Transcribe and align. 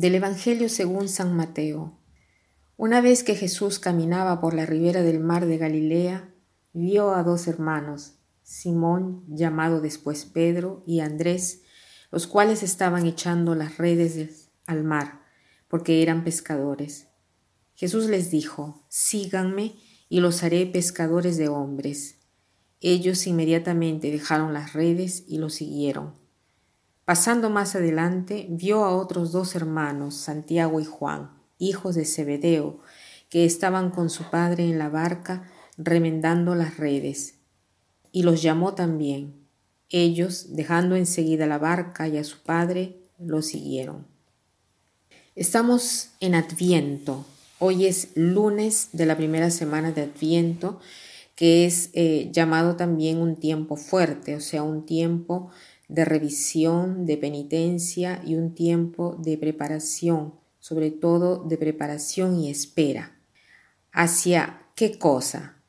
Del 0.00 0.14
Evangelio 0.14 0.68
según 0.68 1.08
San 1.08 1.34
Mateo. 1.34 1.98
Una 2.76 3.00
vez 3.00 3.24
que 3.24 3.34
Jesús 3.34 3.80
caminaba 3.80 4.40
por 4.40 4.54
la 4.54 4.64
ribera 4.64 5.02
del 5.02 5.18
mar 5.18 5.44
de 5.44 5.58
Galilea, 5.58 6.32
vio 6.72 7.16
a 7.16 7.24
dos 7.24 7.48
hermanos, 7.48 8.14
Simón, 8.44 9.24
llamado 9.26 9.80
después 9.80 10.24
Pedro, 10.24 10.84
y 10.86 11.00
Andrés, 11.00 11.62
los 12.12 12.28
cuales 12.28 12.62
estaban 12.62 13.06
echando 13.06 13.56
las 13.56 13.78
redes 13.78 14.50
al 14.66 14.84
mar, 14.84 15.22
porque 15.66 16.00
eran 16.00 16.22
pescadores. 16.22 17.08
Jesús 17.74 18.04
les 18.04 18.30
dijo, 18.30 18.86
Síganme 18.88 19.74
y 20.08 20.20
los 20.20 20.44
haré 20.44 20.64
pescadores 20.66 21.38
de 21.38 21.48
hombres. 21.48 22.20
Ellos 22.80 23.26
inmediatamente 23.26 24.12
dejaron 24.12 24.52
las 24.52 24.74
redes 24.74 25.24
y 25.26 25.38
lo 25.38 25.50
siguieron. 25.50 26.27
Pasando 27.08 27.48
más 27.48 27.74
adelante, 27.74 28.48
vio 28.50 28.84
a 28.84 28.94
otros 28.94 29.32
dos 29.32 29.54
hermanos, 29.54 30.14
Santiago 30.14 30.78
y 30.78 30.84
Juan, 30.84 31.30
hijos 31.56 31.94
de 31.94 32.04
Zebedeo, 32.04 32.80
que 33.30 33.46
estaban 33.46 33.90
con 33.90 34.10
su 34.10 34.24
padre 34.28 34.64
en 34.64 34.78
la 34.78 34.90
barca 34.90 35.50
remendando 35.78 36.54
las 36.54 36.76
redes, 36.76 37.36
y 38.12 38.24
los 38.24 38.42
llamó 38.42 38.74
también. 38.74 39.48
Ellos, 39.88 40.54
dejando 40.54 40.96
enseguida 40.96 41.46
la 41.46 41.56
barca 41.56 42.06
y 42.08 42.18
a 42.18 42.24
su 42.24 42.42
padre, 42.42 43.00
lo 43.18 43.40
siguieron. 43.40 44.06
Estamos 45.34 46.10
en 46.20 46.34
Adviento. 46.34 47.24
Hoy 47.58 47.86
es 47.86 48.10
lunes 48.16 48.90
de 48.92 49.06
la 49.06 49.16
primera 49.16 49.50
semana 49.50 49.92
de 49.92 50.02
Adviento, 50.02 50.78
que 51.36 51.64
es 51.64 51.88
eh, 51.94 52.28
llamado 52.32 52.76
también 52.76 53.16
un 53.16 53.36
tiempo 53.36 53.76
fuerte, 53.76 54.36
o 54.36 54.40
sea, 54.40 54.62
un 54.62 54.84
tiempo 54.84 55.50
de 55.88 56.04
revisión, 56.04 57.06
de 57.06 57.16
penitencia 57.16 58.22
y 58.24 58.34
un 58.34 58.54
tiempo 58.54 59.16
de 59.18 59.38
preparación, 59.38 60.34
sobre 60.58 60.90
todo 60.90 61.44
de 61.44 61.56
preparación 61.56 62.38
y 62.38 62.50
espera. 62.50 63.18
¿Hacia 63.90 64.66
qué 64.74 64.98
cosa? 64.98 65.62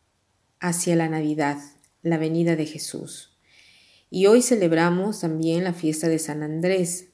Hacia 0.60 0.96
la 0.98 1.08
Navidad, 1.08 1.58
la 2.02 2.18
venida 2.18 2.58
de 2.58 2.66
Jesús. 2.66 3.38
Y 4.10 4.26
hoy 4.26 4.42
celebramos 4.42 5.22
también 5.22 5.64
la 5.64 5.74
fiesta 5.74 6.08
de 6.10 6.20
San 6.20 6.44
Andrés. 6.44 7.10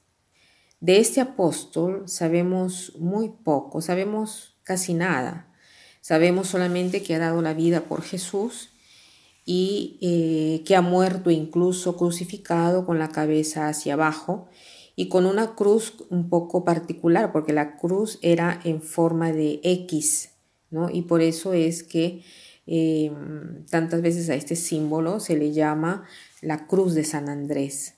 De 0.80 0.98
este 0.98 1.20
apóstol 1.20 2.08
sabemos 2.08 2.96
muy 2.98 3.28
poco, 3.28 3.80
sabemos 3.80 4.58
casi 4.62 4.94
nada. 4.94 5.52
Sabemos 6.00 6.48
solamente 6.48 7.02
que 7.02 7.14
ha 7.14 7.18
dado 7.18 7.40
la 7.42 7.54
vida 7.54 7.82
por 7.82 8.02
Jesús 8.02 8.70
y 9.48 9.96
eh, 10.02 10.64
que 10.64 10.74
ha 10.74 10.82
muerto 10.82 11.30
incluso 11.30 11.96
crucificado 11.96 12.84
con 12.84 12.98
la 12.98 13.08
cabeza 13.10 13.68
hacia 13.68 13.94
abajo 13.94 14.48
y 14.96 15.08
con 15.08 15.24
una 15.24 15.54
cruz 15.54 15.94
un 16.10 16.28
poco 16.28 16.64
particular, 16.64 17.30
porque 17.32 17.52
la 17.52 17.76
cruz 17.76 18.18
era 18.22 18.60
en 18.64 18.82
forma 18.82 19.32
de 19.32 19.60
X, 19.62 20.30
¿no? 20.70 20.90
Y 20.90 21.02
por 21.02 21.22
eso 21.22 21.52
es 21.52 21.84
que 21.84 22.24
eh, 22.66 23.12
tantas 23.70 24.02
veces 24.02 24.28
a 24.30 24.34
este 24.34 24.56
símbolo 24.56 25.20
se 25.20 25.36
le 25.36 25.52
llama 25.52 26.04
la 26.42 26.66
cruz 26.66 26.94
de 26.94 27.04
San 27.04 27.28
Andrés. 27.28 27.94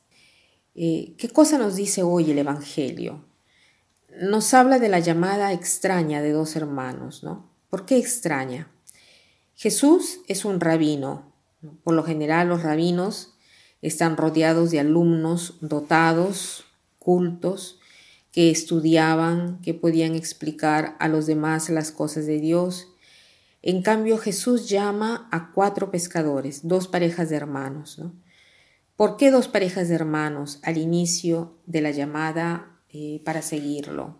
Eh, 0.74 1.14
¿Qué 1.16 1.30
cosa 1.30 1.56
nos 1.56 1.76
dice 1.76 2.02
hoy 2.02 2.30
el 2.30 2.38
Evangelio? 2.38 3.24
Nos 4.20 4.52
habla 4.52 4.78
de 4.78 4.90
la 4.90 4.98
llamada 4.98 5.52
extraña 5.52 6.20
de 6.20 6.32
dos 6.32 6.56
hermanos, 6.56 7.24
¿no? 7.24 7.48
¿Por 7.70 7.86
qué 7.86 7.96
extraña? 7.96 8.70
Jesús 9.54 10.20
es 10.28 10.44
un 10.44 10.60
rabino, 10.60 11.27
por 11.84 11.94
lo 11.94 12.02
general 12.04 12.48
los 12.48 12.62
rabinos 12.62 13.34
están 13.82 14.16
rodeados 14.16 14.70
de 14.70 14.80
alumnos 14.80 15.56
dotados, 15.60 16.64
cultos, 16.98 17.78
que 18.32 18.50
estudiaban, 18.50 19.60
que 19.62 19.74
podían 19.74 20.14
explicar 20.14 20.96
a 21.00 21.08
los 21.08 21.26
demás 21.26 21.70
las 21.70 21.90
cosas 21.90 22.26
de 22.26 22.38
Dios. 22.38 22.88
En 23.62 23.82
cambio, 23.82 24.18
Jesús 24.18 24.68
llama 24.68 25.28
a 25.32 25.52
cuatro 25.52 25.90
pescadores, 25.90 26.66
dos 26.66 26.86
parejas 26.88 27.30
de 27.30 27.36
hermanos. 27.36 28.00
¿Por 28.96 29.16
qué 29.16 29.30
dos 29.30 29.48
parejas 29.48 29.88
de 29.88 29.94
hermanos 29.94 30.58
al 30.62 30.76
inicio 30.76 31.56
de 31.66 31.80
la 31.80 31.90
llamada 31.90 32.78
eh, 32.90 33.22
para 33.24 33.42
seguirlo? 33.42 34.18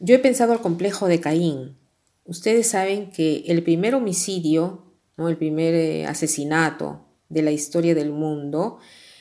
Yo 0.00 0.14
he 0.14 0.18
pensado 0.18 0.52
al 0.52 0.60
complejo 0.60 1.06
de 1.06 1.20
Caín. 1.20 1.76
Ustedes 2.24 2.68
saben 2.68 3.10
que 3.10 3.44
el 3.46 3.62
primer 3.62 3.94
homicidio 3.94 4.87
el 5.26 5.36
primer 5.36 5.74
eh, 5.74 6.06
asesinato 6.06 7.06
de 7.28 7.42
la 7.42 7.50
historia 7.50 7.94
del 7.94 8.12
mundo 8.12 8.78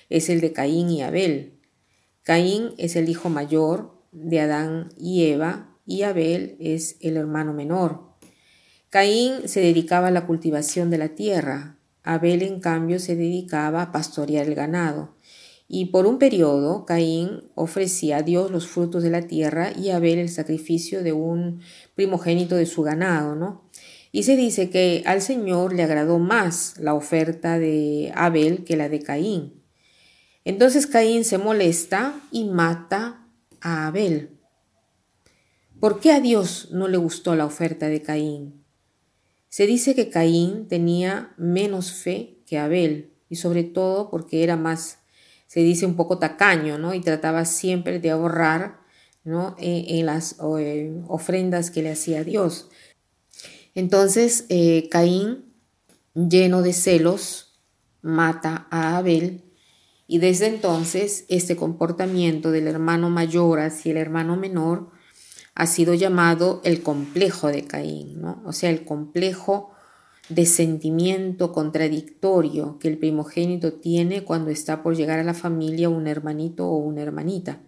es 0.09 0.29
el 0.29 0.41
de 0.41 0.53
Caín 0.53 0.89
y 0.91 1.01
Abel. 1.01 1.59
Caín 2.21 2.73
es 2.77 2.95
el 2.95 3.09
hijo 3.09 3.29
mayor 3.29 4.03
de 4.11 4.41
Adán 4.41 4.89
y 4.97 5.25
Eva 5.25 5.75
y 5.85 6.03
Abel 6.03 6.57
es 6.59 6.97
el 7.01 7.17
hermano 7.17 7.53
menor. 7.53 8.07
Caín 8.89 9.47
se 9.47 9.61
dedicaba 9.61 10.07
a 10.07 10.11
la 10.11 10.27
cultivación 10.27 10.89
de 10.89 10.97
la 10.97 11.09
tierra, 11.09 11.77
Abel 12.03 12.41
en 12.41 12.61
cambio 12.61 12.99
se 12.99 13.15
dedicaba 13.17 13.81
a 13.81 13.91
pastorear 13.91 14.47
el 14.47 14.55
ganado. 14.55 15.15
Y 15.67 15.87
por 15.87 16.05
un 16.05 16.17
periodo 16.17 16.85
Caín 16.85 17.43
ofrecía 17.53 18.17
a 18.17 18.21
Dios 18.21 18.49
los 18.49 18.67
frutos 18.67 19.03
de 19.03 19.09
la 19.09 19.23
tierra 19.23 19.71
y 19.77 19.89
Abel 19.89 20.19
el 20.19 20.29
sacrificio 20.29 21.03
de 21.03 21.11
un 21.11 21.59
primogénito 21.95 22.55
de 22.55 22.65
su 22.65 22.83
ganado, 22.83 23.35
¿no? 23.35 23.66
Y 24.11 24.23
se 24.23 24.35
dice 24.35 24.69
que 24.69 25.03
al 25.05 25.21
Señor 25.21 25.73
le 25.73 25.83
agradó 25.83 26.19
más 26.19 26.75
la 26.79 26.93
oferta 26.93 27.59
de 27.59 28.11
Abel 28.15 28.63
que 28.63 28.77
la 28.77 28.89
de 28.89 29.01
Caín. 29.01 29.63
Entonces 30.45 30.87
Caín 30.87 31.25
se 31.25 31.37
molesta 31.37 32.19
y 32.31 32.45
mata 32.45 33.27
a 33.61 33.87
Abel. 33.87 34.39
¿Por 35.79 35.99
qué 35.99 36.11
a 36.11 36.21
Dios 36.21 36.69
no 36.71 36.87
le 36.87 36.97
gustó 36.97 37.35
la 37.35 37.45
oferta 37.45 37.87
de 37.87 38.01
Caín? 38.01 38.63
Se 39.49 39.67
dice 39.67 39.93
que 39.93 40.09
Caín 40.09 40.67
tenía 40.67 41.33
menos 41.37 41.91
fe 41.91 42.39
que 42.45 42.57
Abel 42.57 43.13
y 43.29 43.35
sobre 43.35 43.63
todo 43.63 44.09
porque 44.09 44.43
era 44.43 44.55
más, 44.55 44.99
se 45.47 45.61
dice 45.61 45.85
un 45.85 45.95
poco 45.95 46.17
tacaño, 46.17 46.77
¿no? 46.77 46.93
Y 46.93 47.01
trataba 47.01 47.45
siempre 47.45 47.99
de 47.99 48.11
ahorrar, 48.11 48.79
¿no? 49.23 49.55
En, 49.59 50.05
las 50.05 50.37
eh, 50.59 51.01
ofrendas 51.07 51.71
que 51.71 51.83
le 51.83 51.91
hacía 51.91 52.23
Dios. 52.23 52.69
Entonces 53.77 54.47
eh, 54.49 54.89
Caín, 54.89 55.53
lleno 56.15 56.63
de 56.63 56.73
celos, 56.73 57.59
mata 58.01 58.65
a 58.71 58.97
Abel 58.97 59.43
y 60.07 60.17
desde 60.17 60.47
entonces 60.47 61.25
este 61.29 61.55
comportamiento 61.55 62.49
del 62.49 62.65
hermano 62.65 63.11
mayor 63.11 63.59
hacia 63.59 63.91
el 63.91 63.97
hermano 63.97 64.35
menor 64.35 64.89
ha 65.53 65.67
sido 65.67 65.93
llamado 65.93 66.59
el 66.63 66.81
complejo 66.81 67.49
de 67.49 67.65
Caín, 67.65 68.19
¿no? 68.19 68.41
o 68.47 68.51
sea, 68.51 68.71
el 68.71 68.83
complejo 68.83 69.69
de 70.27 70.47
sentimiento 70.47 71.51
contradictorio 71.51 72.79
que 72.79 72.87
el 72.87 72.97
primogénito 72.97 73.73
tiene 73.73 74.23
cuando 74.23 74.49
está 74.49 74.81
por 74.81 74.95
llegar 74.95 75.19
a 75.19 75.23
la 75.23 75.35
familia 75.35 75.87
un 75.87 76.07
hermanito 76.07 76.65
o 76.65 76.77
una 76.77 77.03
hermanita. 77.03 77.61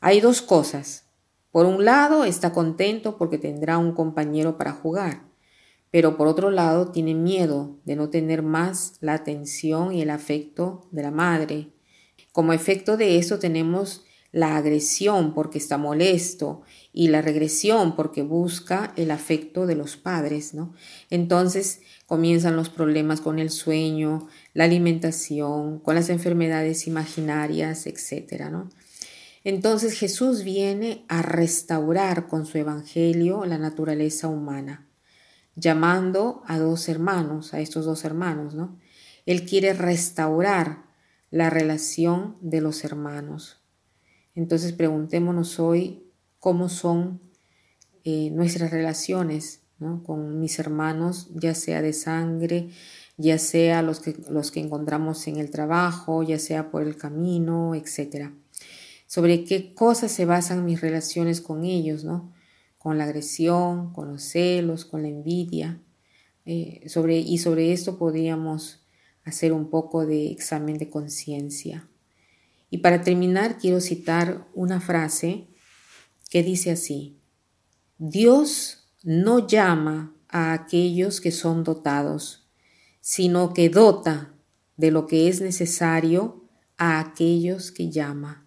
Hay 0.00 0.20
dos 0.20 0.42
cosas. 0.42 1.04
Por 1.50 1.66
un 1.66 1.84
lado, 1.84 2.24
está 2.24 2.52
contento 2.52 3.16
porque 3.18 3.38
tendrá 3.38 3.78
un 3.78 3.92
compañero 3.92 4.56
para 4.56 4.72
jugar, 4.72 5.24
pero 5.90 6.16
por 6.16 6.28
otro 6.28 6.50
lado 6.50 6.92
tiene 6.92 7.14
miedo 7.14 7.78
de 7.84 7.96
no 7.96 8.08
tener 8.08 8.42
más 8.42 8.94
la 9.00 9.14
atención 9.14 9.92
y 9.92 10.02
el 10.02 10.10
afecto 10.10 10.86
de 10.92 11.02
la 11.02 11.10
madre. 11.10 11.72
Como 12.32 12.52
efecto 12.52 12.96
de 12.96 13.18
eso 13.18 13.40
tenemos 13.40 14.04
la 14.32 14.56
agresión 14.56 15.34
porque 15.34 15.58
está 15.58 15.76
molesto 15.76 16.62
y 16.92 17.08
la 17.08 17.20
regresión 17.20 17.96
porque 17.96 18.22
busca 18.22 18.92
el 18.96 19.10
afecto 19.10 19.66
de 19.66 19.74
los 19.74 19.96
padres, 19.96 20.54
¿no? 20.54 20.72
Entonces 21.10 21.80
comienzan 22.06 22.54
los 22.54 22.68
problemas 22.68 23.20
con 23.20 23.40
el 23.40 23.50
sueño, 23.50 24.28
la 24.54 24.64
alimentación, 24.64 25.80
con 25.80 25.96
las 25.96 26.10
enfermedades 26.10 26.86
imaginarias, 26.86 27.86
etcétera, 27.86 28.50
¿no? 28.50 28.68
Entonces 29.42 29.94
Jesús 29.94 30.44
viene 30.44 31.04
a 31.08 31.22
restaurar 31.22 32.28
con 32.28 32.44
su 32.44 32.58
evangelio 32.58 33.46
la 33.46 33.56
naturaleza 33.56 34.28
humana, 34.28 34.86
llamando 35.54 36.42
a 36.46 36.58
dos 36.58 36.88
hermanos, 36.90 37.54
a 37.54 37.60
estos 37.60 37.86
dos 37.86 38.04
hermanos, 38.04 38.54
¿no? 38.54 38.78
Él 39.24 39.46
quiere 39.46 39.72
restaurar 39.72 40.84
la 41.30 41.48
relación 41.48 42.36
de 42.42 42.60
los 42.60 42.84
hermanos. 42.84 43.62
Entonces 44.34 44.72
preguntémonos 44.72 45.58
hoy 45.58 46.04
cómo 46.38 46.68
son 46.68 47.22
eh, 48.04 48.30
nuestras 48.30 48.70
relaciones 48.70 49.62
con 50.04 50.38
mis 50.38 50.58
hermanos, 50.58 51.30
ya 51.34 51.54
sea 51.54 51.80
de 51.80 51.94
sangre, 51.94 52.68
ya 53.16 53.38
sea 53.38 53.80
los 53.80 54.00
que, 54.00 54.14
los 54.28 54.50
que 54.50 54.60
encontramos 54.60 55.26
en 55.26 55.36
el 55.36 55.50
trabajo, 55.50 56.22
ya 56.22 56.38
sea 56.38 56.70
por 56.70 56.82
el 56.82 56.96
camino, 56.98 57.74
etcétera 57.74 58.34
sobre 59.10 59.42
qué 59.42 59.74
cosas 59.74 60.12
se 60.12 60.24
basan 60.24 60.64
mis 60.64 60.80
relaciones 60.80 61.40
con 61.40 61.64
ellos, 61.64 62.04
¿no? 62.04 62.32
Con 62.78 62.96
la 62.96 63.02
agresión, 63.04 63.92
con 63.92 64.06
los 64.06 64.22
celos, 64.22 64.84
con 64.84 65.02
la 65.02 65.08
envidia. 65.08 65.82
Eh, 66.44 66.88
sobre, 66.88 67.18
y 67.18 67.38
sobre 67.38 67.72
esto 67.72 67.98
podríamos 67.98 68.86
hacer 69.24 69.52
un 69.52 69.68
poco 69.68 70.06
de 70.06 70.30
examen 70.30 70.78
de 70.78 70.90
conciencia. 70.90 71.88
Y 72.70 72.78
para 72.78 73.02
terminar, 73.02 73.58
quiero 73.58 73.80
citar 73.80 74.46
una 74.54 74.80
frase 74.80 75.48
que 76.30 76.44
dice 76.44 76.70
así, 76.70 77.18
Dios 77.98 78.92
no 79.02 79.44
llama 79.48 80.14
a 80.28 80.52
aquellos 80.52 81.20
que 81.20 81.32
son 81.32 81.64
dotados, 81.64 82.48
sino 83.00 83.54
que 83.54 83.70
dota 83.70 84.36
de 84.76 84.92
lo 84.92 85.08
que 85.08 85.26
es 85.26 85.40
necesario 85.40 86.44
a 86.76 87.00
aquellos 87.00 87.72
que 87.72 87.90
llama. 87.90 88.46